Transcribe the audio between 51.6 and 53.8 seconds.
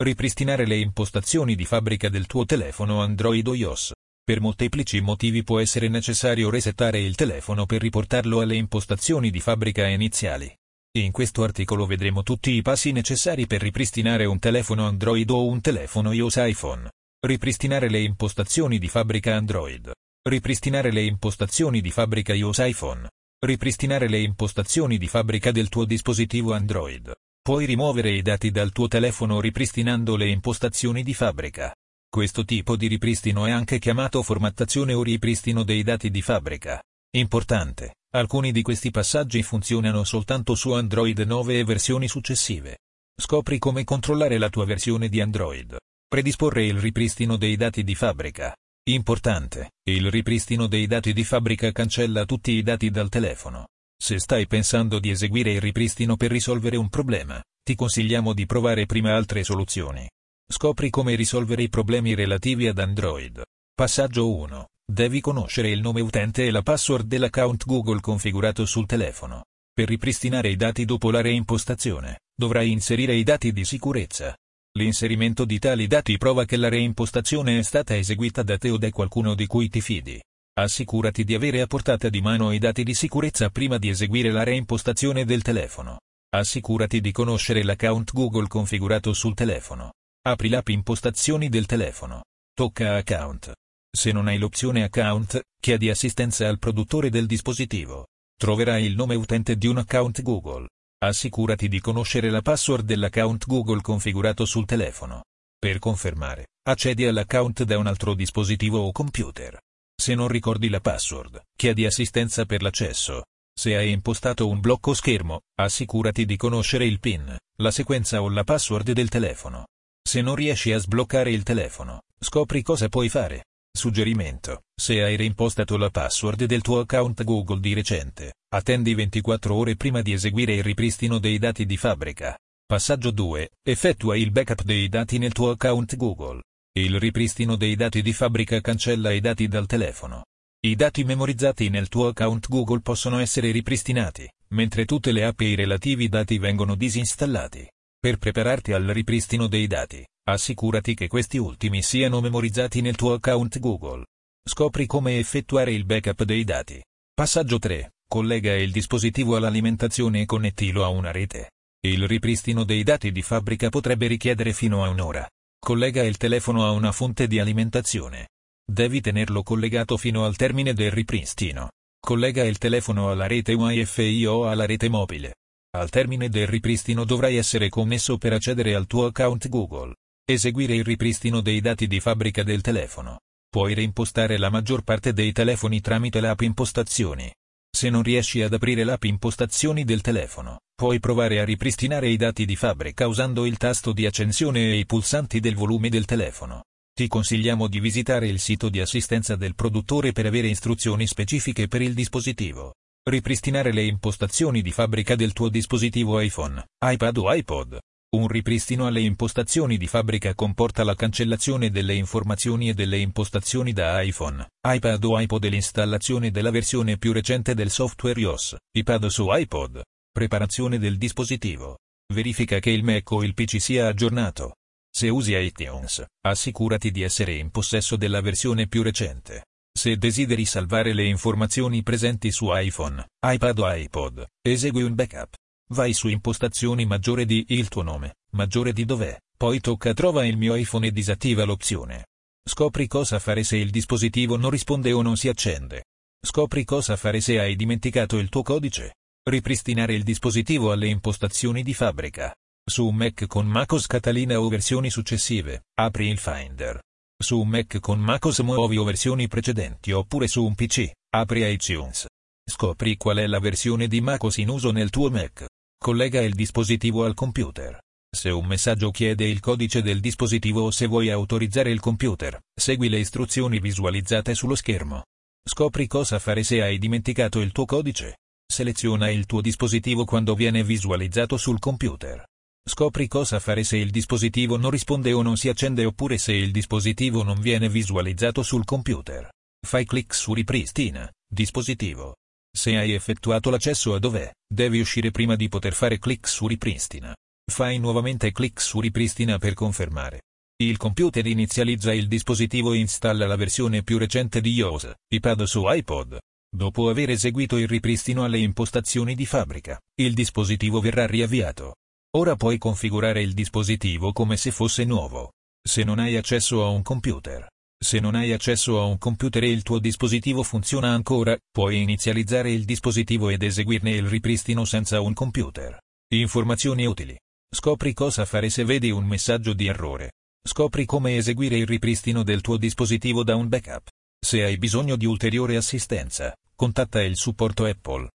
cancella tutti i dati dal telefono.